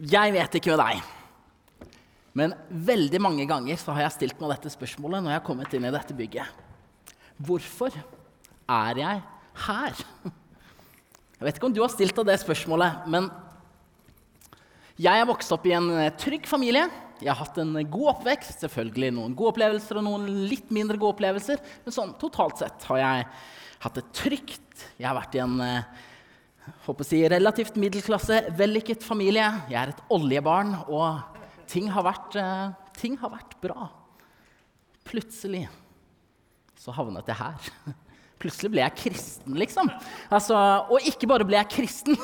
[0.00, 1.02] Jeg vet ikke med deg,
[2.32, 5.74] men veldig mange ganger så har jeg stilt meg dette spørsmålet når jeg har kommet
[5.76, 6.62] inn i dette bygget.
[7.42, 9.22] Hvorfor er jeg
[9.66, 10.02] her?
[11.36, 13.28] Jeg vet ikke om du har stilt deg det spørsmålet, men
[15.02, 16.86] jeg er vokst opp i en trygg familie.
[17.22, 21.16] Jeg har hatt en god oppvekst, selvfølgelig noen gode opplevelser og noen litt mindre gode
[21.16, 21.60] opplevelser.
[21.84, 23.28] Men sånn totalt sett har jeg
[23.84, 24.86] hatt det trygt.
[24.98, 25.60] Jeg har vært i en
[26.86, 29.48] håper å si, relativt middelklasse, vellykket familie.
[29.70, 31.22] Jeg er et oljebarn, og
[31.70, 33.88] ting har vært, eh, ting har vært bra.
[35.08, 35.66] Plutselig
[36.78, 37.72] så havnet jeg her.
[38.42, 39.90] Plutselig ble jeg kristen, liksom.
[40.30, 40.56] Altså,
[40.90, 42.16] og ikke bare ble jeg kristen,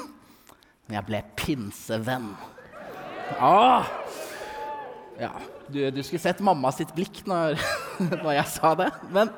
[0.89, 2.33] men jeg ble pinsevenn.
[3.39, 3.87] Ah!
[5.19, 5.33] Ja,
[5.67, 7.59] du, du skulle sett mamma sitt blikk når,
[8.23, 8.89] når jeg sa det.
[9.15, 9.31] Men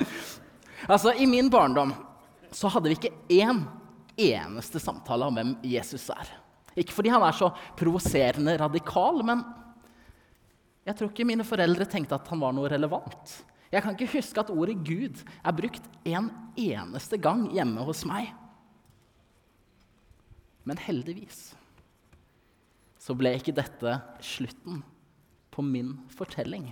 [0.86, 1.92] altså, i min barndom
[2.54, 3.64] så hadde vi ikke én
[4.20, 6.28] eneste samtale om hvem Jesus er.
[6.78, 9.42] Ikke fordi han er så provoserende radikal, men
[10.86, 13.34] jeg tror ikke mine foreldre tenkte at han var noe relevant.
[13.70, 18.32] Jeg kan ikke huske at ordet Gud er brukt en eneste gang hjemme hos meg.
[20.66, 21.52] Men heldigvis
[23.00, 24.82] så ble ikke dette slutten
[25.50, 26.68] på min fortelling.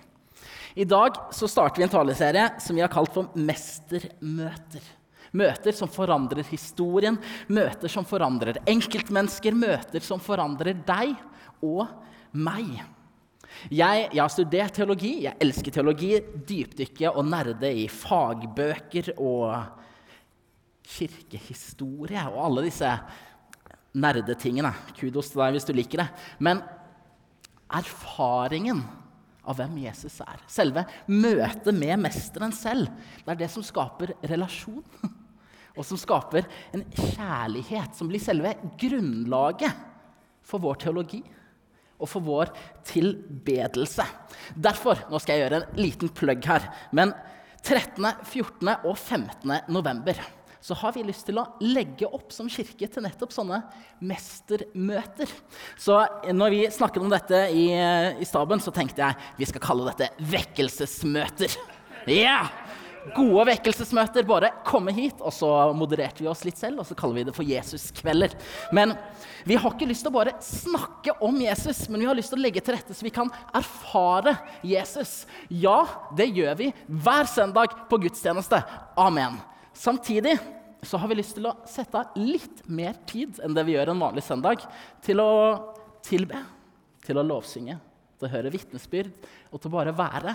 [0.78, 4.84] I dag så starter vi en taleserie som vi har kalt for Mestermøter.
[5.36, 7.18] Møter som forandrer historien,
[7.52, 11.16] møter som forandrer enkeltmennesker, møter som forandrer deg
[11.64, 11.84] og
[12.38, 12.78] meg.
[13.72, 16.12] Jeg, jeg, har studert teologi, jeg elsker teologi,
[16.48, 19.48] dypdykke og nerde i fagbøker og
[20.88, 22.92] kirkehistorie og alle disse
[23.98, 24.72] nerdetingene.
[24.96, 26.08] Kudos til deg hvis du liker det.
[26.44, 26.62] Men
[27.68, 28.84] erfaringen
[29.48, 32.90] av hvem Jesus er, selve møtet med mesteren selv,
[33.24, 34.84] det er det som skaper relasjon
[35.78, 39.84] og som skaper en kjærlighet som blir selve grunnlaget
[40.48, 41.22] for vår teologi
[41.98, 42.52] og for vår
[42.86, 44.04] tilbedelse.
[44.54, 46.66] Derfor nå skal jeg gjøre en liten plugg her.
[46.94, 47.14] Men
[47.62, 48.74] 13., 14.
[48.86, 49.56] og 15.
[49.74, 50.20] november
[50.60, 53.60] så har vi lyst til å legge opp som kirke til nettopp sånne
[54.04, 55.30] mestermøter.
[55.78, 56.00] Så
[56.34, 60.10] når vi snakket om dette i, i staben, så tenkte jeg vi skal kalle dette
[60.34, 61.54] vekkelsesmøter.
[62.08, 62.40] Ja!
[62.42, 62.67] Yeah!
[63.14, 64.26] Gode vekkelsesmøter.
[64.28, 67.34] Bare komme hit, og så modererte vi oss litt selv, og så kaller vi det
[67.36, 68.34] for Jesuskvelder.
[68.76, 68.94] Men
[69.48, 72.40] vi har ikke lyst til å bare snakke om Jesus, men vi har lyst til
[72.40, 74.36] å legge til rette så vi kan erfare
[74.66, 75.22] Jesus.
[75.48, 75.80] Ja,
[76.18, 78.60] det gjør vi hver søndag på gudstjeneste.
[78.98, 79.40] Amen.
[79.78, 80.36] Samtidig
[80.82, 83.92] så har vi lyst til å sette av litt mer tid enn det vi gjør
[83.92, 84.62] en vanlig søndag,
[85.02, 85.30] til å
[86.06, 86.40] tilbe,
[87.04, 87.78] til å lovsynge,
[88.18, 89.10] til å høre vitnesbyrd
[89.50, 90.34] og til å bare være.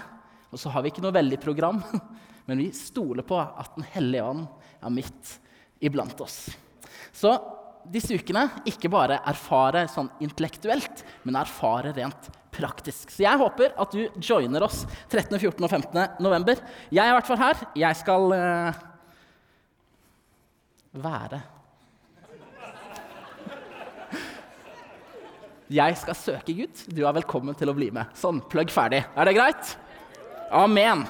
[0.54, 1.82] Og så har vi ikke noe veldig program,
[2.46, 4.46] men vi stoler på at Den hellige ånd
[4.84, 5.38] er midt
[5.84, 6.48] iblant oss.
[7.16, 7.36] Så
[7.92, 13.12] disse ukene ikke bare erfare sånn intellektuelt, men erfare rent praktisk.
[13.12, 15.64] Så jeg håper at du joiner oss 13., 14.
[15.66, 16.04] og 15.
[16.24, 16.62] november.
[16.94, 17.66] Jeg er i hvert fall her.
[17.80, 18.84] Jeg skal uh,
[21.04, 21.42] være
[25.74, 26.82] Jeg skal søke Gud.
[26.94, 28.12] Du er velkommen til å bli med.
[28.20, 29.00] Sånn, plugg ferdig.
[29.18, 29.72] Er det greit?
[30.54, 31.02] Amen.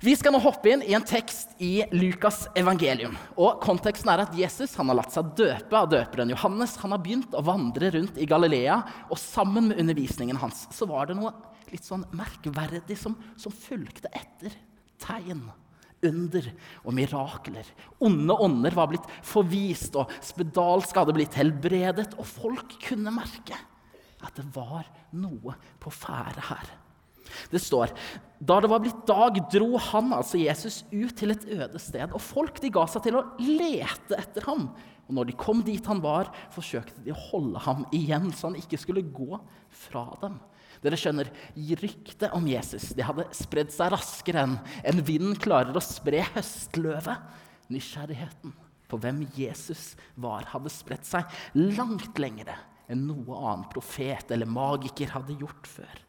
[0.00, 3.18] Vi skal nå hoppe inn i en tekst i Lukas' evangelium.
[3.36, 6.78] Og Konteksten er at Jesus har latt seg døpe av døperen Johannes.
[6.80, 8.78] Han har begynt å vandre rundt i Galilea,
[9.12, 11.34] og sammen med undervisningen hans så var det noe
[11.68, 14.56] litt sånn merkverdig som, som fulgte etter.
[15.04, 15.44] Tegn,
[16.08, 16.48] under
[16.80, 17.68] og mirakler.
[18.00, 22.14] Onde ånder var blitt forvist, og spedalsk hadde blitt helbredet.
[22.16, 23.66] Og folk kunne merke
[24.24, 26.78] at det var noe på ferde her.
[27.52, 27.94] Det står
[28.40, 32.14] da det var blitt dag, dro han, altså Jesus, ut til et øde sted.
[32.16, 34.70] Og folk de ga seg til å lete etter ham.
[35.10, 38.56] Og når de kom dit han var, forsøkte de å holde ham igjen, så han
[38.56, 39.36] ikke skulle gå
[39.82, 40.38] fra dem.
[40.80, 41.28] Dere skjønner,
[41.82, 44.56] Ryktet om Jesus det hadde spredd seg raskere enn
[44.88, 47.28] en vind klarer å spre høstløvet.
[47.70, 48.56] Nysgjerrigheten
[48.90, 52.56] på hvem Jesus var, hadde spredt seg langt lengre
[52.90, 56.00] enn noe annen profet eller magiker hadde gjort før.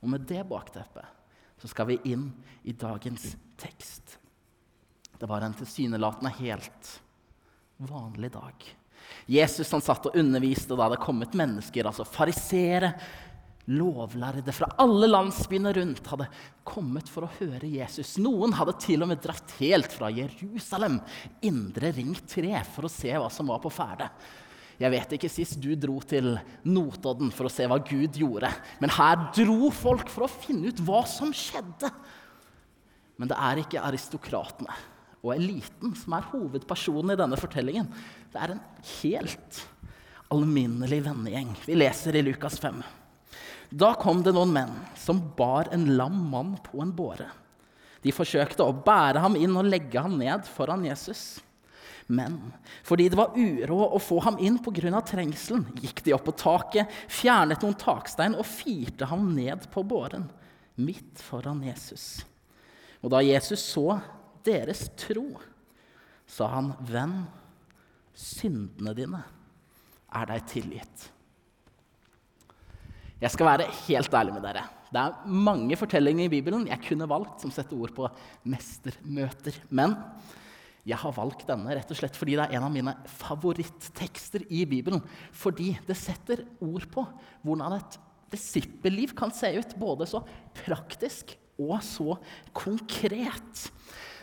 [0.00, 1.16] Og med det bakteppet
[1.60, 2.30] så skal vi inn
[2.64, 4.16] i dagens tekst.
[5.20, 6.92] Det var en tilsynelatende helt
[7.76, 8.68] vanlig dag.
[9.28, 12.94] Jesus han satt og underviste, og da hadde kommet mennesker, altså farisere,
[13.70, 16.28] lovlærde fra alle landsbyene rundt, hadde
[16.66, 18.16] kommet for å høre Jesus.
[18.22, 20.98] Noen hadde til og med dratt helt fra Jerusalem,
[21.46, 24.08] indre ring 3, for å se hva som var på ferde.
[24.80, 26.32] Jeg vet ikke sist du dro til
[26.64, 28.48] Notodden for å se hva Gud gjorde.
[28.80, 31.90] Men her dro folk for å finne ut hva som skjedde.
[33.20, 34.78] Men det er ikke aristokratene
[35.20, 37.90] og eliten som er hovedpersonen i denne fortellingen.
[38.32, 38.62] Det er en
[39.02, 39.60] helt
[40.32, 41.52] alminnelig vennegjeng.
[41.66, 42.80] Vi leser i Lukas 5.
[43.70, 47.28] Da kom det noen menn som bar en lam mann på en båre.
[48.00, 51.42] De forsøkte å bære ham inn og legge ham ned foran Jesus.
[52.10, 52.40] Men
[52.82, 55.00] fordi det var uråd å få ham inn pga.
[55.06, 60.26] trengselen, gikk de opp på taket, fjernet noen takstein og firte ham ned på båren,
[60.74, 62.24] midt foran Jesus.
[63.00, 64.00] Og da Jesus så
[64.44, 65.38] deres tro,
[66.26, 67.26] sa han, 'Venn,
[68.14, 69.22] syndene dine
[70.12, 71.08] er deg tilgitt.'
[73.20, 74.62] Jeg skal være helt ærlig med dere.
[74.90, 78.08] Det er mange fortellinger i Bibelen jeg kunne valgt som setter ord på
[78.48, 79.60] mestermøter.
[79.68, 79.94] Men
[80.88, 84.64] jeg har valgt denne rett og slett fordi det er en av mine favorittekster i
[84.68, 85.02] Bibelen.
[85.36, 87.04] Fordi det setter ord på
[87.44, 87.98] hvordan et
[88.30, 90.22] disippelliv kan se ut, både så
[90.62, 92.16] praktisk og så
[92.56, 93.68] konkret.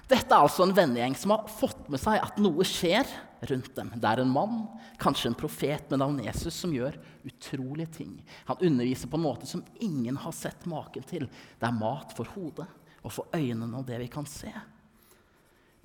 [0.08, 3.10] Dette er altså en vennegjeng som har fått med seg at noe skjer
[3.52, 3.92] rundt dem.
[4.00, 4.62] Det er en mann,
[5.02, 6.96] kanskje en profet med navn Jesus, som gjør
[7.28, 8.14] utrolige ting.
[8.48, 11.28] Han underviser på en måte som ingen har sett maken til.
[11.60, 12.70] Det er mat for hodet
[13.04, 14.54] og for øynene og det vi kan se.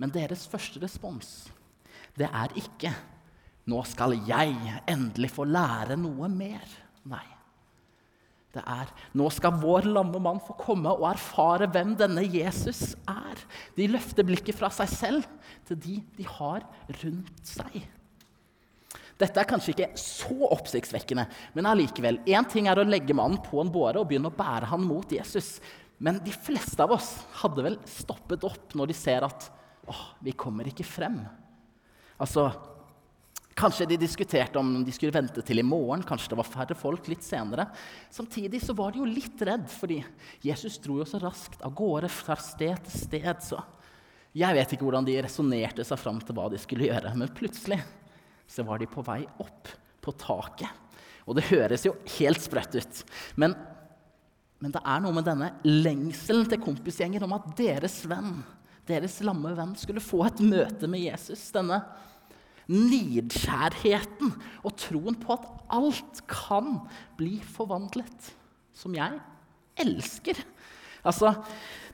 [0.02, 1.52] Men deres første respons,
[2.18, 2.90] det er ikke
[3.62, 6.74] 'Nå skal jeg endelig få lære noe mer'.
[7.06, 7.32] Nei
[8.52, 8.90] det er.
[9.16, 13.40] Nå skal vår lamme mann få komme og erfare hvem denne Jesus er.
[13.76, 15.28] De løfter blikket fra seg selv
[15.68, 16.66] til de de har
[17.02, 17.80] rundt seg.
[19.20, 22.18] Dette er kanskje ikke så oppsiktsvekkende, men allikevel.
[22.26, 25.12] Én ting er å legge mannen på en båre og begynne å bære han mot
[25.14, 25.54] Jesus.
[26.02, 29.46] Men de fleste av oss hadde vel stoppet opp når de ser at
[29.90, 31.22] åh, vi kommer ikke frem.
[32.22, 32.50] Altså,
[33.52, 37.08] Kanskje de diskuterte om de skulle vente til i morgen, kanskje det var færre folk
[37.10, 37.66] litt senere.
[38.10, 39.98] Samtidig så var de jo litt redd, fordi
[40.44, 43.44] Jesus dro jo så raskt av gårde fra sted til sted.
[43.44, 43.60] Så
[44.32, 47.12] jeg vet ikke hvordan de resonnerte seg fram til hva de skulle gjøre.
[47.18, 47.82] Men plutselig
[48.48, 49.68] så var de på vei opp
[50.02, 50.72] på taket.
[51.28, 53.04] Og det høres jo helt sprøtt ut.
[53.36, 53.54] Men,
[54.64, 58.40] men det er noe med denne lengselen til kompisgjengen om at deres venn,
[58.88, 61.50] deres lamme venn, skulle få et møte med Jesus.
[61.54, 61.82] denne
[62.72, 64.30] nidkjærheten
[64.62, 66.78] og troen på at alt kan
[67.18, 68.32] bli forvandlet.
[68.72, 69.18] Som jeg
[69.82, 70.38] elsker.
[71.04, 71.34] Altså,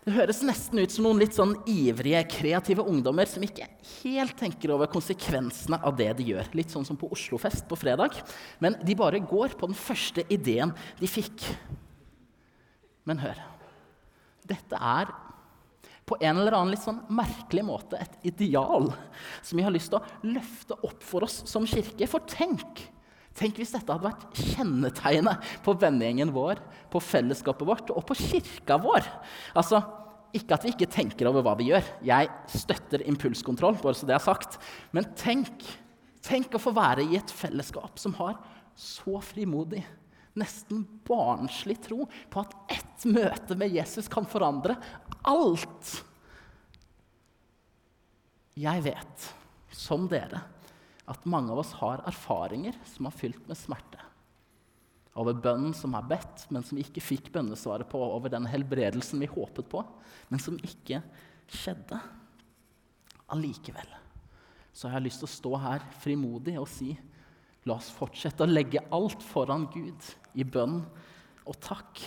[0.04, 3.66] det høres nesten ut som noen litt sånn ivrige, kreative ungdommer som ikke
[3.98, 6.52] helt tenker over konsekvensene av det de gjør.
[6.56, 8.20] Litt sånn som på Oslofest på fredag.
[8.62, 11.48] Men de bare går på den første ideen de fikk.
[13.08, 13.40] Men hør.
[14.48, 15.10] Dette er
[16.08, 18.88] på en eller annen litt sånn merkelig måte et ideal
[19.42, 22.08] som vi har lyst til å løfte opp for oss som kirke.
[22.08, 22.82] For tenk,
[23.36, 28.80] tenk hvis dette hadde vært kjennetegnet på vennegjengen vår, på fellesskapet vårt og på kirka
[28.80, 29.04] vår.
[29.58, 29.82] Altså,
[30.36, 31.86] ikke at vi ikke tenker over hva vi gjør.
[32.04, 34.58] Jeg støtter impulskontroll, bare så det er sagt.
[34.96, 35.64] Men tenk,
[36.24, 38.36] tenk å få være i et fellesskap som har
[38.78, 39.84] så frimodig
[40.38, 44.76] nesten barnslig tro på at ett møte med Jesus kan forandre
[45.26, 45.92] alt.
[48.58, 49.26] Jeg vet,
[49.74, 50.42] som dere,
[51.08, 54.02] at mange av oss har erfaringer som har fylt med smerte.
[55.18, 57.98] Over bønnen som er bedt, men som ikke fikk bønnesvaret på.
[57.98, 59.82] Over den helbredelsen vi håpet på,
[60.30, 61.00] men som ikke
[61.50, 61.98] skjedde.
[63.34, 63.96] Allikevel
[64.78, 66.92] så har jeg lyst til å stå her frimodig og si
[67.66, 70.06] La oss fortsette å legge alt foran Gud
[70.38, 70.78] i bønn
[71.44, 72.00] og takk.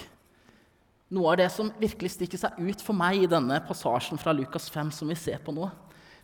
[1.11, 4.69] Noe av det som virkelig stikker seg ut for meg i denne passasjen fra Lukas
[4.71, 5.67] 5, som vi ser på nå,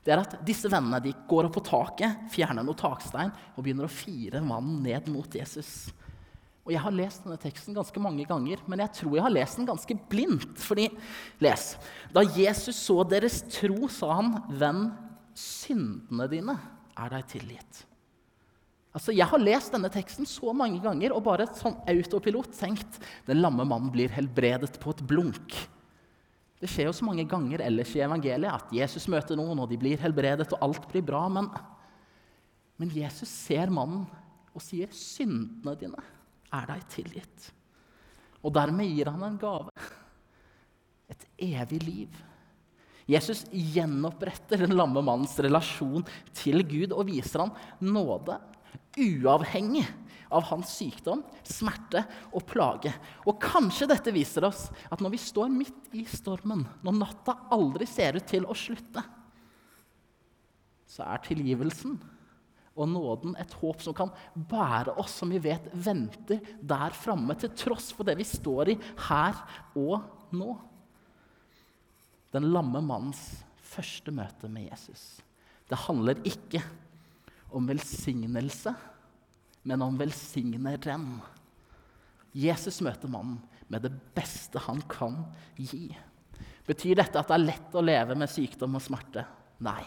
[0.05, 3.89] det er at disse vennene de går opp på taket, fjerner noe takstein og begynner
[3.89, 5.89] å fire mannen ned mot Jesus.
[6.63, 9.59] Og Jeg har lest denne teksten ganske mange ganger, men jeg tror jeg har lest
[9.59, 10.55] den ganske blindt.
[10.63, 10.89] Fordi,
[11.43, 11.67] les,
[12.11, 14.91] Da Jesus så deres tro, sa han, 'Venn,
[15.35, 16.59] syndene dine
[16.95, 17.86] er deg tilgitt'.
[18.97, 23.43] Altså, Jeg har lest denne teksten så mange ganger og bare sånn autopilot tenkt den
[23.43, 25.53] lamme mannen blir helbredet på et blunk.
[26.57, 29.77] Det skjer jo så mange ganger ellers i evangeliet at Jesus møter noen, og de
[29.77, 31.27] blir helbredet, og alt blir bra.
[31.29, 31.51] Men,
[32.81, 34.07] men Jesus ser mannen
[34.57, 36.01] og sier, 'Syndene dine
[36.49, 37.51] er deg tilgitt'.
[38.41, 39.69] Og dermed gir han en gave.
[41.13, 42.17] Et evig liv.
[43.07, 48.35] Jesus gjenoppretter den lamme mannens relasjon til Gud og viser ham nåde
[48.97, 49.85] uavhengig
[50.33, 52.03] av hans sykdom, smerte
[52.35, 52.91] og plage.
[53.27, 57.87] Og kanskje dette viser oss at når vi står midt i stormen, når natta aldri
[57.89, 59.03] ser ut til å slutte,
[60.87, 61.97] så er tilgivelsen
[62.77, 67.53] og nåden et håp som kan bære oss, som vi vet venter der framme, til
[67.57, 69.39] tross for det vi står i her
[69.77, 70.53] og nå.
[72.35, 73.23] Den lamme mannens
[73.67, 75.17] første møte med Jesus.
[75.67, 76.83] Det handler ikke om
[77.67, 78.73] velsignelse,
[79.67, 81.07] men om velsigneren.
[82.37, 83.39] Jesus møter mannen
[83.71, 85.21] med det beste han kan
[85.55, 85.89] gi.
[86.67, 89.23] Betyr dette at det er lett å leve med sykdom og smerte?
[89.63, 89.83] Nei.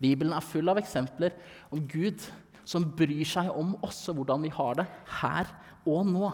[0.00, 1.34] Bibelen er full av eksempler
[1.74, 2.22] om Gud
[2.64, 4.86] som bryr seg om oss og hvordan vi har det
[5.20, 5.50] her
[5.90, 6.30] og nå.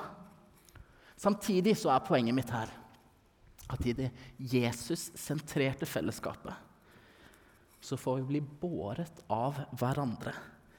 [1.17, 2.71] Samtidig så er poenget mitt her
[3.73, 6.66] at i det Jesus-sentrerte fellesskapet
[7.87, 10.35] så får vi bli båret av hverandre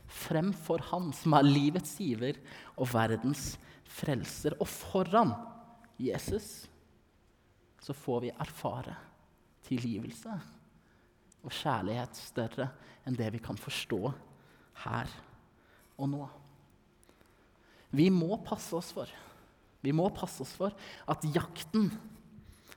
[0.07, 2.39] fremfor Han som er livets giver
[2.75, 3.55] og verdens
[3.97, 4.55] frelser.
[4.59, 5.33] Og foran
[5.99, 6.67] Jesus
[7.83, 8.95] så får vi erfare
[9.67, 10.33] tilgivelse
[11.47, 12.69] og kjærlighet større
[13.07, 14.01] enn det vi kan forstå
[14.83, 15.11] her
[15.97, 16.25] og nå.
[17.95, 19.11] Vi må passe oss for
[19.79, 20.73] Vi må passe oss for
[21.07, 21.85] at jakten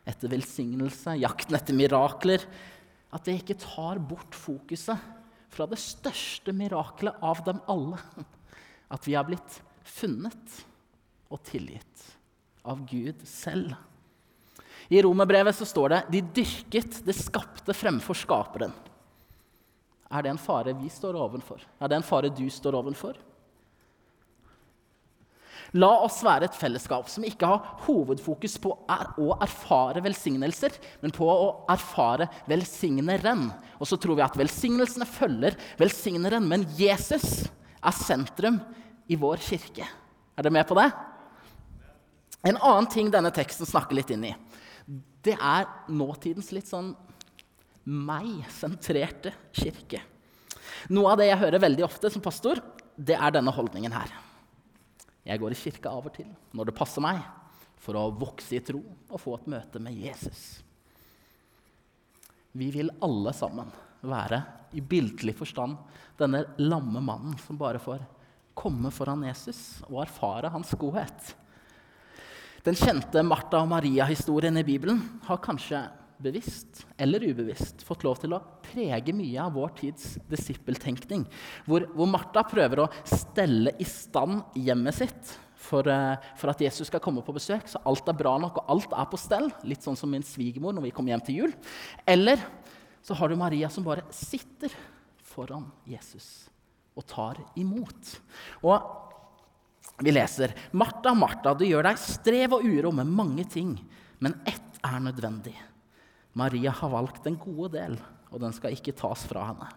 [0.07, 2.45] etter velsignelse, jakten etter mirakler,
[3.11, 4.99] at det ikke tar bort fokuset
[5.51, 7.99] fra det største miraklet av dem alle.
[8.95, 10.61] At vi har blitt funnet
[11.31, 12.05] og tilgitt
[12.67, 13.75] av Gud selv.
[14.91, 18.75] I romerbrevet så står det 'de dyrket det skapte fremfor skaperen'.
[20.11, 21.63] Er det en fare vi står ovenfor?
[21.81, 23.15] Er det en fare du står ovenfor?
[25.79, 31.29] La oss være et fellesskap som ikke har hovedfokus på å erfare velsignelser, men på
[31.31, 33.47] å erfare velsigneren.
[33.79, 37.45] Og så tror vi at velsignelsene følger velsigneren, men Jesus
[37.79, 38.59] er sentrum
[39.11, 39.87] i vår kirke.
[40.35, 40.89] Er dere med på det?
[42.51, 44.35] En annen ting denne teksten snakker litt inn i,
[45.21, 46.95] det er nåtidens litt sånn
[47.85, 50.01] meg-sentrerte kirke.
[50.91, 52.63] Noe av det jeg hører veldig ofte som pastor,
[52.97, 54.11] det er denne holdningen her.
[55.27, 57.21] Jeg går i kirka av og til når det passer meg,
[57.81, 60.61] for å vokse i tro og få et møte med Jesus.
[62.53, 63.71] Vi vil alle sammen
[64.05, 64.41] være
[64.77, 65.77] i bildelig forstand
[66.21, 68.03] denne lamme mannen som bare får
[68.57, 71.35] komme foran Jesus og erfare hans godhet.
[72.67, 75.81] Den kjente Martha og Maria-historien i Bibelen har kanskje
[76.23, 81.25] bevisst eller ubevisst fått lov til å prege mye av vår tids disippeltenkning.
[81.67, 86.89] Hvor, hvor Martha prøver å stelle i stand hjemmet sitt for, uh, for, at Jesus
[86.91, 89.51] skal komme på besøk, så alt er bra nok og alt er på stell.
[89.69, 91.59] Litt sånn som min svigermor når vi kommer hjem til jul.
[92.09, 92.43] Eller
[93.05, 94.73] så har du Maria som bare sitter
[95.31, 96.51] foran Jesus
[96.99, 98.17] og tar imot.
[98.67, 103.75] Og vi leser Martha, Martha, du gjør deg strev og uro med mange ting,
[104.21, 105.55] men ett er nødvendig.
[106.39, 107.97] Maria har valgt den gode del,
[108.31, 109.71] og den skal ikke tas fra henne.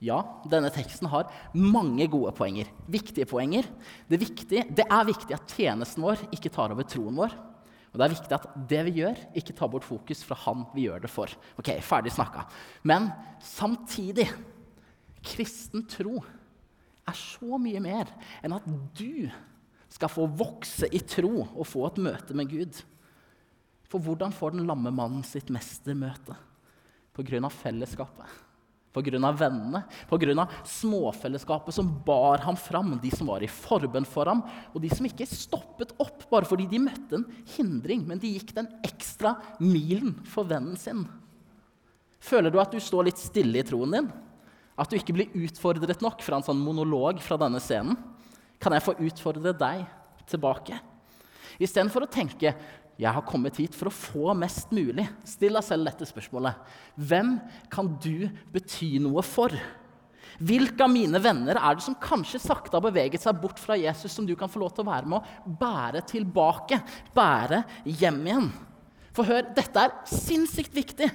[0.00, 2.70] Ja, denne teksten har mange gode poenger.
[2.88, 3.68] Viktige poenger.
[4.08, 7.34] Det, viktige, det er viktig at tjenesten vår ikke tar over troen vår.
[7.90, 10.86] Og det er viktig at det vi gjør, ikke tar bort fokus fra han vi
[10.86, 11.32] gjør det for.
[11.60, 12.46] Ok, ferdig snakka.
[12.86, 13.10] Men
[13.44, 14.28] samtidig
[15.26, 16.22] kristen tro
[17.10, 18.08] er så mye mer
[18.40, 19.28] enn at du
[19.90, 22.80] skal få vokse i tro og få et møte med Gud.
[23.90, 26.36] For hvordan får den lamme mannen sitt mestermøte?
[27.10, 27.48] Pga.
[27.50, 28.28] fellesskapet,
[28.94, 29.32] pga.
[29.34, 30.46] vennene, pga.
[30.64, 35.06] småfellesskapet som bar ham fram, de som var i forbønn for ham, og de som
[35.06, 40.14] ikke stoppet opp bare fordi de møtte en hindring, men de gikk den ekstra milen
[40.24, 41.04] for vennen sin.
[42.20, 44.10] Føler du at du står litt stille i troen din?
[44.80, 47.98] At du ikke blir utfordret nok fra en sånn monolog fra denne scenen.
[48.60, 49.82] Kan jeg få utfordre deg
[50.30, 50.78] tilbake?
[51.60, 52.54] Istedenfor å tenke
[53.00, 56.58] jeg har kommet hit for å få mest mulig, still deg selv dette spørsmålet.
[57.00, 57.36] Hvem
[57.72, 59.54] kan du bety noe for?
[60.40, 64.12] Hvilke av mine venner er det som kanskje sakte har beveget seg bort fra Jesus,
[64.12, 66.80] som du kan få lov til å være med å bære tilbake,
[67.16, 68.50] bære hjem igjen?
[69.16, 71.08] For hør, dette er sinnssykt viktig.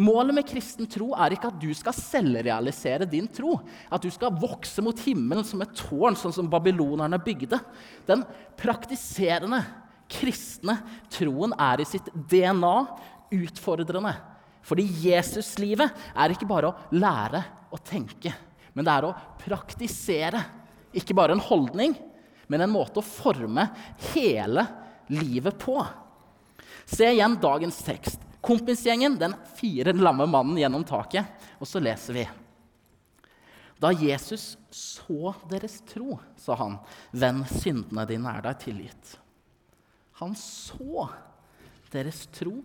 [0.00, 3.58] Målet med kristen tro er ikke at du skal selvrealisere din tro.
[3.92, 7.60] At du skal vokse mot himmelen som et tårn, sånn som babylonerne bygde.
[8.08, 8.24] Den
[8.58, 9.60] praktiserende
[10.12, 10.76] kristne
[11.12, 12.76] troen er i sitt DNA
[13.32, 14.14] utfordrende.
[14.62, 17.42] Fordi Jesuslivet er ikke bare å lære
[17.72, 18.34] å tenke,
[18.76, 20.42] men det er å praktisere.
[20.92, 21.96] Ikke bare en holdning,
[22.46, 23.64] men en måte å forme
[24.12, 24.66] hele
[25.12, 25.78] livet på.
[26.84, 28.20] Se igjen dagens tekst.
[28.42, 31.28] Kompisgjengen den fire lamme mannen gjennom taket.
[31.62, 32.24] Og så leser vi.
[33.82, 36.76] Da Jesus så deres tro, sa han,
[37.10, 39.16] venn, syndene dine er deg tilgitt.
[40.22, 41.08] Han så
[41.92, 42.60] deres tro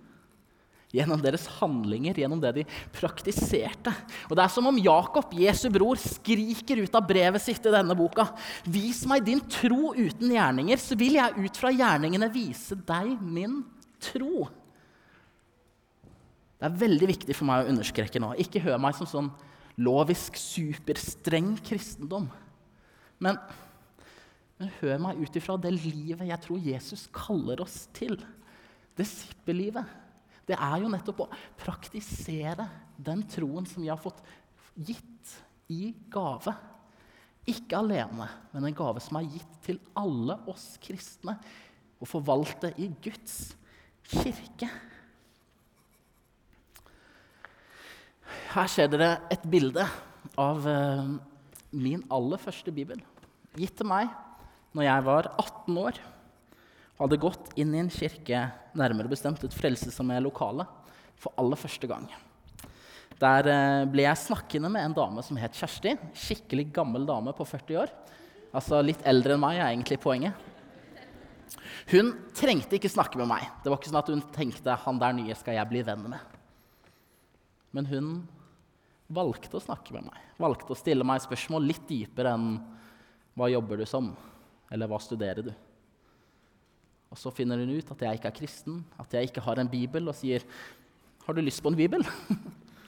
[0.93, 3.91] gjennom deres handlinger, gjennom det de praktiserte.
[4.29, 7.97] Og Det er som om Jakob, Jesu bror, skriker ut av brevet sitt i denne
[7.97, 8.29] boka.
[8.63, 13.59] Vis meg din tro uten gjerninger, så vil jeg ut fra gjerningene vise deg min
[13.99, 14.47] tro.
[16.57, 18.31] Det er veldig viktig for meg å understreke nå.
[18.41, 19.29] Ikke hør meg som sånn
[19.77, 22.31] lovisk, superstreng kristendom.
[23.21, 23.37] Men
[24.57, 28.17] Men hør meg ut ifra det livet jeg tror Jesus kaller oss til.
[28.97, 29.85] Disippellivet.
[30.47, 32.65] Det er jo nettopp å praktisere
[32.97, 34.23] den troen som vi har fått
[34.73, 35.35] gitt
[35.73, 36.55] i gave.
[37.47, 41.37] Ikke alene, men en gave som er gitt til alle oss kristne.
[41.97, 43.53] Å forvalte i Guds
[44.07, 44.69] kirke.
[48.53, 49.85] Her ser dere et bilde
[50.39, 51.17] av uh,
[51.75, 53.01] min aller første bibel.
[53.57, 54.09] Gitt til meg
[54.77, 55.99] når jeg var 18 år
[56.97, 58.43] hadde gått inn i en kirke,
[58.77, 60.65] nærmere bestemt et frelsesarmé lokale,
[61.17, 62.05] for aller første gang.
[63.17, 65.95] Der uh, ble jeg snakkende med en dame som het Kjersti.
[66.13, 67.93] Skikkelig gammel dame på 40 år.
[68.53, 70.37] Altså litt eldre enn meg er egentlig poenget.
[71.89, 73.47] Hun trengte ikke snakke med meg.
[73.63, 76.37] Det var ikke sånn at hun tenkte han der nye skal jeg bli venn med.
[77.73, 78.13] Men hun
[79.09, 80.21] valgte å snakke med meg.
[80.37, 82.57] Valgte å stille meg spørsmål litt dypere enn
[83.37, 84.11] hva jobber du som,
[84.71, 85.51] eller hva studerer du?
[87.07, 89.71] Og så finner hun ut at jeg ikke er kristen, at jeg ikke har en
[89.71, 90.43] bibel, og sier
[91.27, 92.03] har du lyst på en bibel?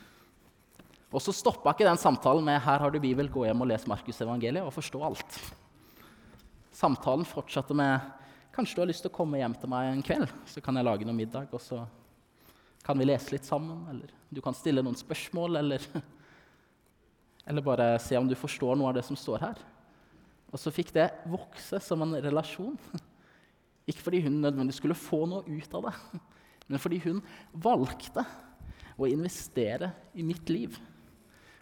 [1.16, 3.88] og så stoppa ikke den samtalen med her har du bibel, gå hjem og les
[3.88, 5.40] Markus evangeliet og forstå alt.
[6.76, 8.00] Samtalen fortsatte med
[8.56, 10.88] kanskje du har lyst til å komme hjem til meg en kveld, så kan jeg
[10.88, 11.84] lage noe middag, og så
[12.84, 15.84] kan vi lese litt sammen, eller du kan stille noen spørsmål, eller,
[17.50, 19.62] eller bare se om du forstår noe av det som står her.
[20.50, 22.78] Og så fikk det vokse som en relasjon.
[23.90, 25.96] Ikke fordi hun nødvendigvis skulle få noe ut av det,
[26.70, 28.26] men fordi hun valgte
[29.00, 30.76] å investere i mitt liv.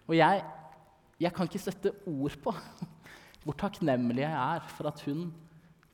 [0.07, 0.41] Og jeg,
[1.21, 2.53] jeg kan ikke sette ord på
[3.45, 5.29] hvor takknemlig jeg er for at hun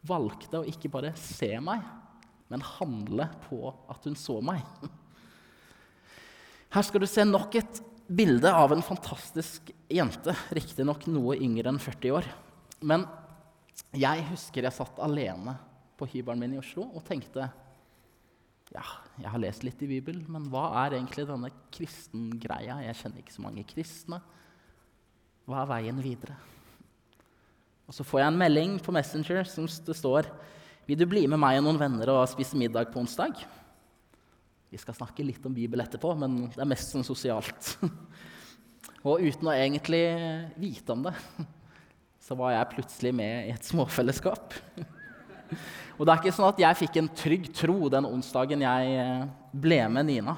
[0.04, 1.84] valgte å ikke bare se meg,
[2.52, 4.64] men handle på at hun så meg.
[6.74, 10.34] Her skal du se nok et bilde av en fantastisk jente.
[10.54, 12.28] Riktignok noe yngre enn 40 år.
[12.84, 13.06] Men
[13.96, 15.56] jeg husker jeg satt alene
[15.98, 17.48] på hybelen min i Oslo og tenkte
[18.74, 18.84] ja,
[19.22, 22.80] jeg har lest litt i Bibelen, men hva er egentlig denne kristengreia?
[22.88, 24.18] Jeg kjenner ikke så mange kristne.
[25.46, 26.38] Hva er veien videre?
[27.86, 30.30] Og så får jeg en melding på Messenger som det står
[30.88, 33.44] Vil du bli med meg og noen venner og spise middag på onsdag?
[34.74, 37.76] Vi skal snakke litt om Bibel etterpå, men det er mest sånn sosialt.
[39.08, 40.02] og uten å egentlig
[40.58, 41.14] vite om det,
[42.24, 44.54] så var jeg plutselig med i et småfellesskap.
[45.98, 49.26] og det er ikke sånn at jeg fikk en trygg tro den onsdagen jeg eh,
[49.52, 50.38] ble med Nina.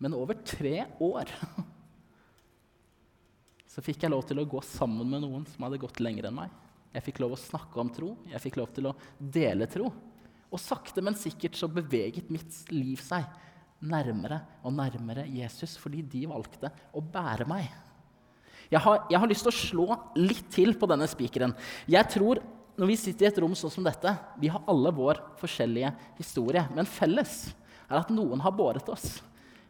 [0.00, 1.30] Men over tre år
[3.70, 6.40] så fikk jeg lov til å gå sammen med noen som hadde gått lenger enn
[6.40, 6.56] meg.
[6.90, 9.92] Jeg fikk lov å snakke om tro, jeg fikk lov til å dele tro.
[10.50, 13.28] Og sakte, men sikkert så beveget mitt liv seg
[13.86, 17.70] nærmere og nærmere Jesus fordi de valgte å bære meg.
[18.70, 19.86] Jeg har, jeg har lyst til å slå
[20.20, 21.54] litt til på denne spikeren.
[21.90, 22.42] Jeg tror
[22.80, 26.62] når vi sitter i et rom sånn som dette, vi har alle vår forskjellige historie.
[26.72, 27.50] Men felles
[27.90, 29.18] er at noen har båret oss.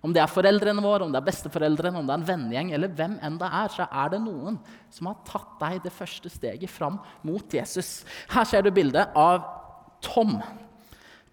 [0.01, 2.93] Om det er foreldrene våre, om det er besteforeldrene, om det er en vennegjeng, eller
[2.97, 4.57] hvem enn det er, så er det noen
[4.95, 8.01] som har tatt deg det første steget fram mot Jesus.
[8.33, 9.45] Her ser du bildet av
[10.05, 10.39] Tom.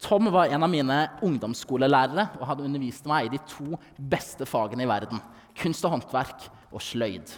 [0.03, 4.83] Tom var en av mine ungdomsskolelærere og hadde undervist meg i de to beste fagene
[4.83, 5.21] i verden.
[5.57, 7.37] Kunst og håndverk og sløyd.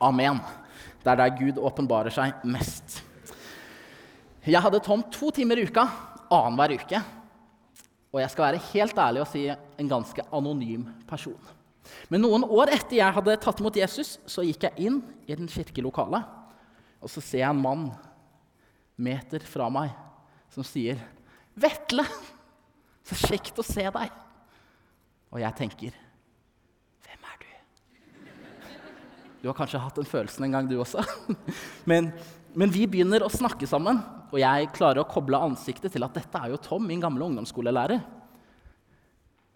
[0.00, 0.40] Amen.
[1.00, 3.00] Det er der Gud åpenbarer seg mest.
[4.46, 5.86] Jeg hadde tomt to timer i uka
[6.30, 7.00] annenhver uke.
[8.10, 11.38] Og jeg skal være helt ærlig og si en ganske anonym person.
[12.10, 15.50] Men noen år etter jeg hadde tatt imot Jesus, så gikk jeg inn i den
[15.50, 16.26] kirkelokalet.
[17.00, 17.88] Og så ser jeg en mann
[19.00, 19.94] meter fra meg
[20.50, 20.98] som sier
[21.60, 22.04] 'Vetle,
[23.04, 24.18] så kjekt å se deg.'
[25.30, 25.92] Og jeg tenker
[27.02, 27.46] 'Hvem er du?'
[29.40, 31.02] Du har kanskje hatt den følelsen en gang, du også.
[31.90, 32.10] Men,
[32.50, 34.00] men, vi begynner å snakke sammen,
[34.30, 38.02] og jeg klarer å koble ansiktet til at dette er jo Tom, min gamle ungdomsskolelærer.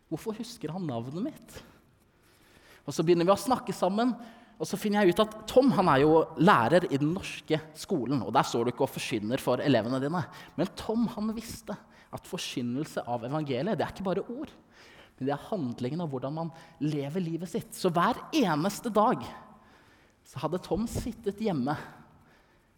[0.09, 1.57] Hvorfor husker han navnet mitt?
[2.87, 4.15] Og så begynner vi å snakke sammen,
[4.55, 8.23] og så finner jeg ut at Tom han er jo lærer i den norske skolen.
[8.23, 10.23] og Der står du ikke og forsyner for elevene dine.
[10.55, 11.75] Men Tom han visste
[12.15, 14.53] at forkynnelse av evangeliet det er ikke bare ord.
[15.19, 17.75] Men det er handlingen av hvordan man lever livet sitt.
[17.75, 19.27] Så hver eneste dag
[20.25, 21.77] så hadde Tom sittet hjemme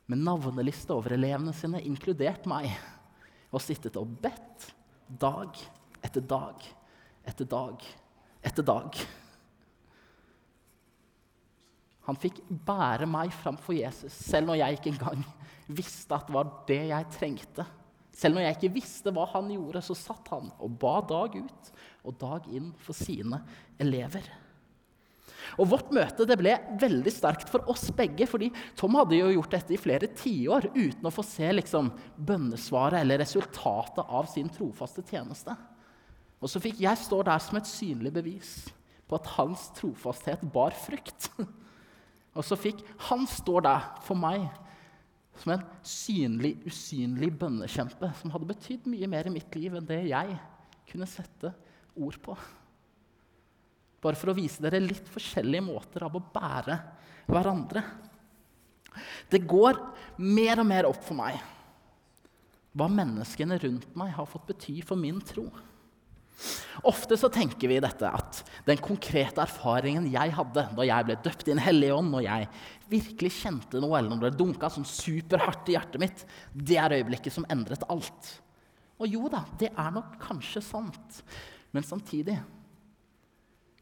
[0.07, 2.71] med navneliste over elevene sine, inkludert meg,
[3.55, 4.71] og sittet og bedt
[5.07, 5.55] dag
[6.05, 6.67] etter dag
[7.27, 7.87] etter dag
[8.47, 8.99] etter dag.
[12.07, 15.25] Han fikk bære meg framfor Jesus, selv når jeg ikke engang
[15.67, 17.67] visste at det var det jeg trengte.
[18.17, 21.73] Selv når jeg ikke visste hva han gjorde, så satt han og ba dag ut
[22.07, 23.43] og dag inn for sine
[23.83, 24.25] elever.
[25.61, 29.57] Og Vårt møte det ble veldig sterkt for oss begge, fordi Tom hadde jo gjort
[29.57, 35.05] dette i flere tiår uten å få se liksom, bønnesvaret eller resultatet av sin trofaste
[35.07, 35.57] tjeneste.
[36.43, 38.53] Og så fikk jeg stå der som et synlig bevis
[39.07, 41.31] på at hans trofasthet bar frukt.
[42.37, 44.45] Og så fikk han stå der for meg
[45.41, 50.03] som en synlig, usynlig bønnekjempe som hadde betydd mye mer i mitt liv enn det
[50.11, 50.37] jeg
[50.91, 51.53] kunne sette
[51.97, 52.37] ord på.
[54.07, 56.79] Bare for å vise dere litt forskjellige måter av å bære
[57.27, 57.83] hverandre.
[59.29, 59.81] Det går
[60.23, 61.41] mer og mer opp for meg
[62.77, 65.47] hva menneskene rundt meg har fått bety for min tro.
[66.85, 71.47] Ofte så tenker vi dette at den konkrete erfaringen jeg hadde da jeg ble døpt
[71.47, 72.49] i Den hellige ånd, når jeg
[72.93, 77.33] virkelig kjente noe, eller når det dunka sånn superhardt i hjertet mitt, det er øyeblikket
[77.33, 78.35] som endret alt.
[79.01, 81.23] Og jo da, det er nok kanskje sant,
[81.73, 82.37] men samtidig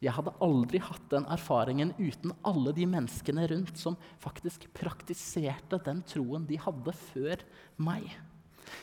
[0.03, 6.03] jeg hadde aldri hatt den erfaringen uten alle de menneskene rundt som faktisk praktiserte den
[6.09, 7.45] troen de hadde før
[7.77, 8.09] meg.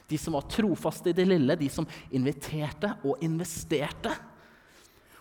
[0.08, 4.14] De som var trofaste i det lille, de som inviterte og investerte.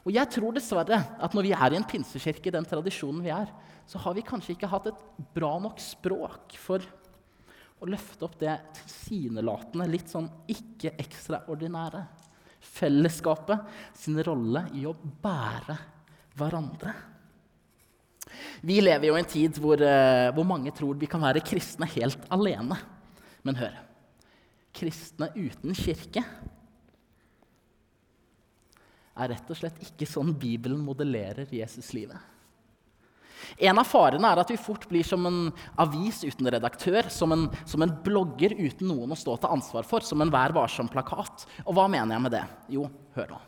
[0.06, 3.34] Og jeg tror dessverre at når vi er i en pinsekirke, i den tradisjonen vi
[3.34, 3.50] er,
[3.88, 6.84] så har vi kanskje ikke hatt et bra nok språk for
[7.80, 12.04] å løfte opp det tilsynelatende, litt sånn ikke-ekstraordinære
[12.60, 13.64] fellesskapet
[13.96, 15.76] sin rolle i å bære
[16.38, 16.94] hverandre.
[18.62, 21.88] Vi lever jo i en tid hvor, uh, hvor, mange tror vi kan være kristne
[21.96, 22.78] helt alene.
[23.46, 23.78] Men hør
[24.76, 26.22] kristne uten kirke
[29.20, 32.20] er rett og slett ikke sånn Bibelen modellerer Jesuslivet.
[33.58, 35.40] En av farene er at vi fort blir som en
[35.80, 40.04] avis uten redaktør, som en, som en blogger uten noen å stå til ansvar for,
[40.06, 41.46] som en Vær varsom-plakat.
[41.66, 42.44] Og hva mener jeg med det?
[42.76, 42.86] Jo,
[43.16, 43.40] hør nå.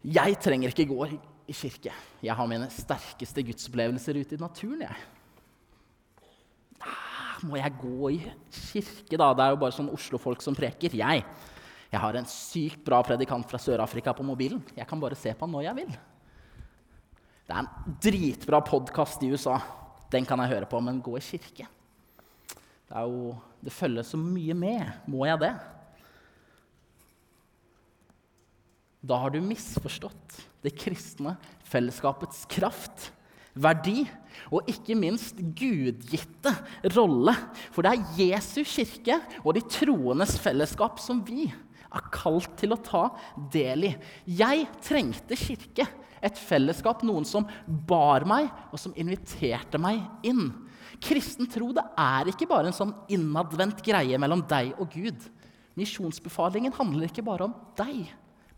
[0.00, 1.08] Jeg trenger ikke gå
[1.50, 1.92] i kirke.
[2.24, 4.86] Jeg har mine sterkeste gudsopplevelser ute i naturen.
[4.86, 4.96] jeg.
[6.80, 9.32] Ah, må jeg gå i kirke, da?
[9.34, 10.94] Det er jo bare sånn Oslo-folk som preker.
[10.96, 11.24] Jeg,
[11.90, 14.62] jeg har en sykt bra predikant fra Sør-Afrika på mobilen.
[14.76, 15.92] Jeg kan bare se på han når jeg vil.
[17.50, 19.56] Det er en dritbra podkast i USA.
[20.12, 24.18] Den kan jeg høre på, men gå i kirke Det, er jo, det følger så
[24.20, 24.86] mye med.
[25.10, 25.50] Må jeg det?
[29.02, 31.34] Da har du misforstått det kristne
[31.66, 33.08] fellesskapets kraft,
[33.58, 34.04] verdi
[34.54, 36.52] og ikke minst gudgitte
[36.94, 37.34] rolle.
[37.74, 41.48] For det er Jesu kirke og de troendes fellesskap som vi
[41.90, 43.06] er kalt til å ta
[43.52, 43.92] del i.
[44.38, 45.86] Jeg trengte kirke
[46.20, 50.50] et fellesskap, noen som bar meg, og som inviterte meg inn.
[51.00, 55.24] Kristen tro det er ikke bare en sånn innadvendt greie mellom deg og Gud.
[55.80, 58.10] Misjonsbefalingen handler ikke bare om deg,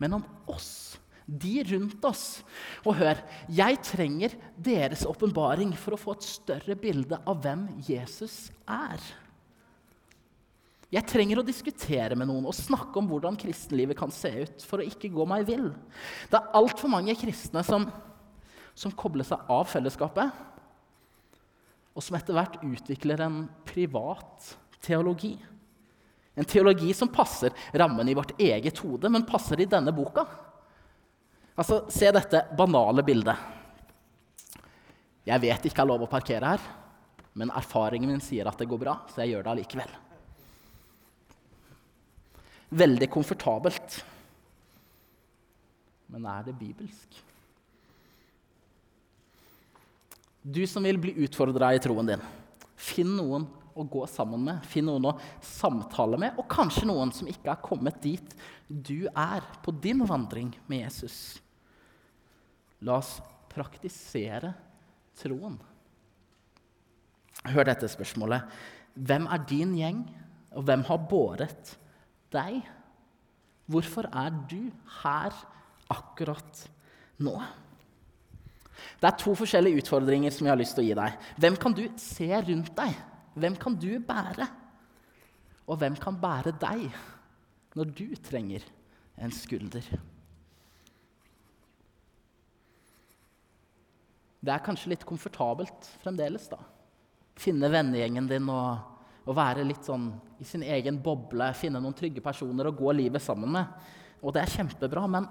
[0.02, 0.98] men om oss.
[1.22, 2.42] De rundt oss.
[2.82, 8.48] Og hør, jeg trenger deres åpenbaring for å få et større bilde av hvem Jesus
[8.66, 8.98] er.
[10.92, 14.82] Jeg trenger å diskutere med noen og snakke om hvordan kristenlivet kan se ut, for
[14.82, 15.70] å ikke gå meg vill.
[16.28, 17.86] Det er altfor mange kristne som,
[18.76, 20.42] som kobler seg av fellesskapet,
[21.96, 24.52] og som etter hvert utvikler en privat
[24.84, 25.32] teologi.
[26.36, 30.26] En teologi som passer rammen i vårt eget hode, men passer i denne boka.
[31.56, 33.48] Altså, Se dette banale bildet.
[35.24, 36.70] Jeg vet ikke jeg har lov å parkere her,
[37.32, 40.00] men erfaringen min sier at det går bra, så jeg gjør det allikevel
[42.72, 43.98] veldig komfortabelt.
[46.12, 47.20] Men er det bibelsk?
[50.42, 52.22] Du som vil bli utfordra i troen din,
[52.74, 53.44] finn noen
[53.78, 57.62] å gå sammen med, finn noen å samtale med, og kanskje noen som ikke har
[57.62, 58.34] kommet dit
[58.66, 61.38] du er på din vandring med Jesus.
[62.82, 63.14] La oss
[63.52, 64.50] praktisere
[65.20, 65.58] troen.
[67.52, 68.48] Hør dette spørsmålet.
[68.98, 70.02] Hvem er din gjeng,
[70.52, 71.76] og hvem har båret
[72.32, 72.62] deg?
[73.70, 74.70] Hvorfor er du
[75.02, 75.36] her
[75.92, 76.64] akkurat
[77.22, 77.36] nå?
[78.98, 81.18] Det er to forskjellige utfordringer som jeg har lyst til å gi deg.
[81.42, 82.96] Hvem kan du se rundt deg?
[83.38, 84.48] Hvem kan du bære?
[85.70, 86.88] Og hvem kan bære deg
[87.78, 88.64] når du trenger
[89.22, 89.86] en skulder?
[94.42, 96.58] Det er kanskje litt komfortabelt fremdeles, da.
[97.38, 98.91] Finne vennegjengen din og
[99.22, 100.08] å være litt sånn
[100.42, 103.88] i sin egen boble, finne noen trygge personer å gå livet sammen med.
[104.22, 105.28] Og det er kjempebra, men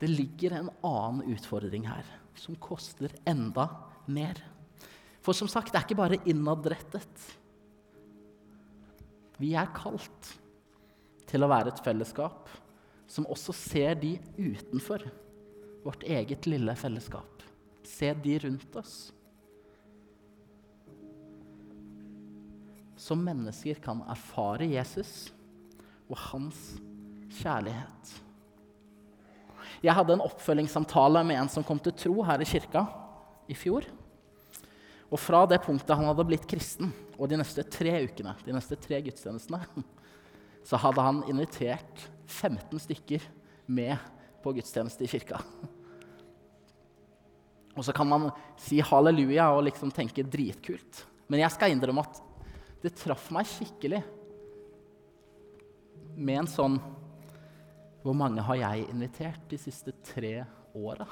[0.00, 2.06] det ligger en annen utfordring her
[2.38, 3.68] som koster enda
[4.10, 4.40] mer.
[5.24, 7.28] For som sagt, det er ikke bare innadrettet.
[9.40, 10.34] Vi er kalt
[11.30, 12.50] til å være et fellesskap
[13.10, 15.06] som også ser de utenfor
[15.84, 17.42] vårt eget lille fellesskap.
[17.84, 19.13] Se de rundt oss.
[23.04, 25.28] Som mennesker kan erfare Jesus
[26.08, 26.60] og hans
[27.36, 28.14] kjærlighet.
[29.84, 32.86] Jeg hadde en oppfølgingssamtale med en som kom til tro her i kirka
[33.50, 33.84] i fjor.
[35.12, 38.78] Og fra det punktet han hadde blitt kristen, og de neste tre ukene, de neste
[38.80, 39.60] tre gudstjenestene,
[40.68, 43.26] så hadde han invitert 15 stykker
[43.66, 44.00] med
[44.42, 45.42] på gudstjeneste i kirka.
[47.74, 48.28] Og så kan man
[48.60, 51.00] si halleluja og liksom tenke dritkult.
[51.26, 52.20] Men jeg skal innrømme at
[52.84, 54.02] det traff meg skikkelig
[56.14, 56.76] med en sånn
[58.04, 60.42] Hvor mange har jeg invitert de siste tre
[60.76, 61.06] åra?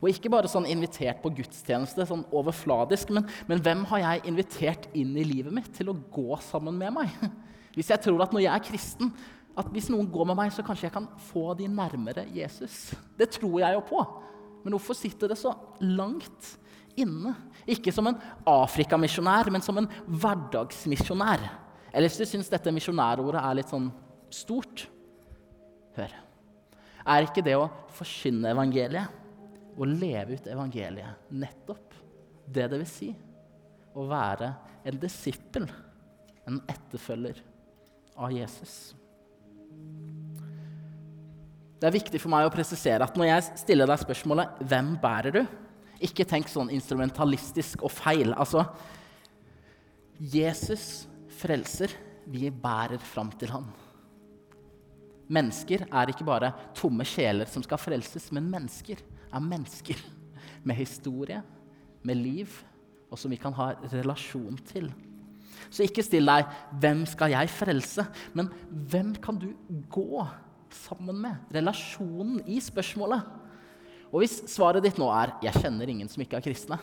[0.00, 4.88] Og ikke bare sånn invitert på gudstjeneste, sånn overfladisk, men, men, hvem har jeg invitert
[4.96, 7.12] inn i livet mitt til å gå sammen med meg?
[7.76, 9.10] Hvis jeg tror at når jeg er kristen,
[9.56, 12.94] at hvis noen går med meg, så kanskje jeg kan få de nærmere Jesus.
[13.16, 14.04] Det tror jeg jo på.
[14.64, 15.52] Men hvorfor sitter det så
[15.84, 16.56] langt
[17.00, 17.34] inne?
[17.68, 21.46] Ikke som en Afrikamisjonær, men som en hverdagsmisjonær.
[21.92, 23.90] Eller hvis du syns dette misjonærordet er litt sånn
[24.32, 24.88] stort
[25.96, 26.12] Hør.
[27.08, 29.22] Er ikke det å forkynne evangeliet,
[29.76, 31.94] å leve ut evangeliet, nettopp
[32.52, 33.08] det det vil si
[33.96, 34.50] å være
[34.84, 35.64] en disippel,
[36.44, 37.40] en etterfølger
[38.20, 38.74] av Jesus?
[41.76, 45.32] Det er viktig for meg å presisere at når jeg stiller deg spørsmålet 'Hvem bærer
[45.32, 45.46] du?',
[46.04, 48.34] ikke tenk sånn instrumentalistisk og feil.
[48.36, 48.64] Altså
[50.20, 51.06] Jesus
[51.38, 51.92] frelser.
[52.26, 53.68] Vi bærer fram til ham.
[55.30, 60.00] Mennesker er ikke bare tomme sjeler som skal frelses, men mennesker er mennesker
[60.66, 61.38] med historie,
[62.06, 62.50] med liv,
[63.10, 64.90] og som vi kan ha relasjon til.
[65.70, 66.46] Så ikke still deg
[66.80, 69.54] 'Hvem skal jeg frelse?', men 'Hvem kan du
[69.90, 70.26] gå?'
[70.70, 73.22] sammen med, relasjonen i spørsmålet.
[74.12, 76.78] Og hvis svaret ditt nå er 'jeg kjenner ingen som ikke er kristne',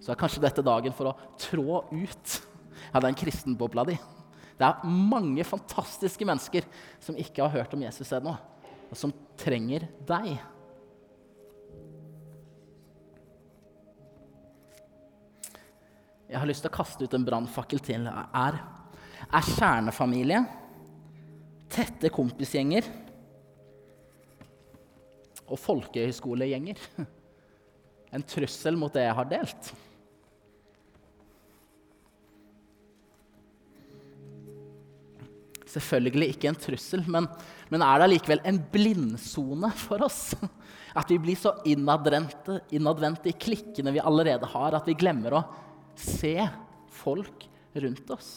[0.00, 2.46] så er kanskje dette dagen for å trå ut
[2.94, 3.98] av den kristenbobla di.
[4.56, 6.64] Det er mange fantastiske mennesker
[7.00, 8.36] som ikke har hørt om Jesus ennå,
[8.90, 10.38] og som trenger deg.
[16.26, 18.06] Jeg har lyst til å kaste ut en brannfakkel til.
[18.06, 18.58] Er,
[19.30, 20.44] er kjernefamilie
[21.70, 22.86] tette kompisgjenger
[25.46, 26.80] og folkehøyskolegjenger
[28.16, 29.70] en trussel mot det jeg har delt.
[35.66, 37.26] Selvfølgelig ikke en trussel, men,
[37.68, 40.30] men er det allikevel en blindsone for oss?
[40.98, 45.42] At vi blir så innadvendte, innadvendte i klikkene vi allerede har, at vi glemmer å
[46.00, 46.38] se
[47.02, 47.44] folk
[47.76, 48.30] rundt oss?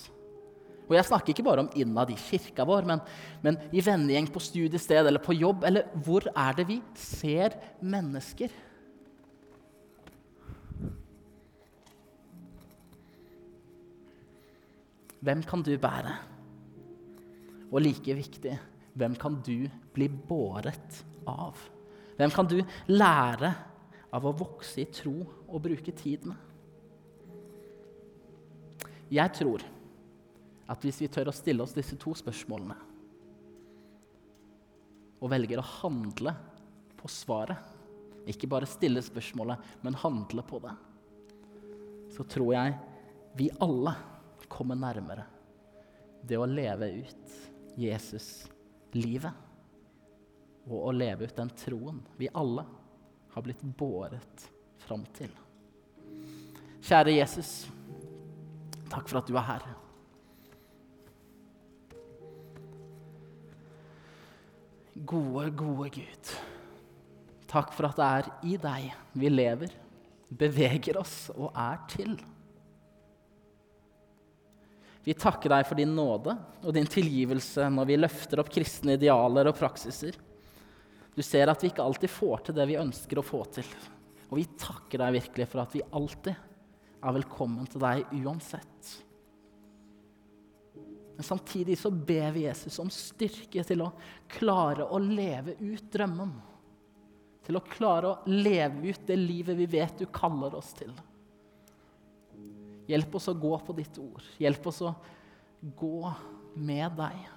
[0.89, 3.03] Og jeg snakker ikke bare om innad i kirka vår, men,
[3.45, 5.67] men i vennegjeng på studiested eller på jobb.
[5.69, 8.49] Eller hvor er det vi ser mennesker?
[15.19, 16.17] Hvem kan du bære?
[17.69, 18.57] Og like viktig
[18.99, 21.57] hvem kan du bli båret av?
[22.17, 22.57] Hvem kan du
[22.91, 23.51] lære
[24.11, 26.39] av å vokse i tro og bruke tid med?
[29.09, 29.63] Jeg tror
[30.69, 32.77] at hvis vi tør å stille oss disse to spørsmålene
[35.19, 36.31] og velger å handle
[36.99, 37.57] på svaret,
[38.29, 40.71] ikke bare stille spørsmålet, men handle på det,
[42.15, 42.77] så tror jeg
[43.39, 43.95] vi alle
[44.51, 45.25] kommer nærmere
[46.21, 47.35] det å leve ut
[47.79, 49.45] Jesus-livet.
[50.69, 52.65] Og å leve ut den troen vi alle
[53.33, 54.47] har blitt båret
[54.83, 55.31] fram til.
[56.85, 57.53] Kjære Jesus,
[58.91, 59.69] takk for at du er her.
[65.05, 66.31] Gode, gode Gud.
[67.47, 68.89] Takk for at det er i deg
[69.21, 69.71] vi lever,
[70.27, 72.17] beveger oss og er til.
[75.05, 79.47] Vi takker deg for din nåde og din tilgivelse når vi løfter opp kristne idealer
[79.49, 80.19] og praksiser.
[81.15, 83.69] Du ser at vi ikke alltid får til det vi ønsker å få til.
[84.29, 86.35] Og vi takker deg virkelig for at vi alltid
[86.99, 88.97] er velkommen til deg uansett.
[91.19, 93.89] Men samtidig så ber vi Jesus om styrke til å
[94.31, 96.31] klare å leve ut drømmen.
[97.43, 100.93] Til å klare å leve ut det livet vi vet du kaller oss til.
[102.87, 104.23] Hjelp oss å gå på ditt ord.
[104.39, 104.93] Hjelp oss å
[105.59, 106.13] gå
[106.55, 107.27] med deg.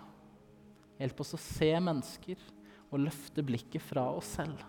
[1.02, 2.48] Hjelp oss å se mennesker
[2.86, 4.62] og løfte blikket fra oss selv.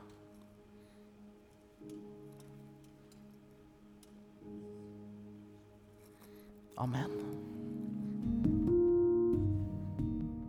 [6.82, 7.53] Amen.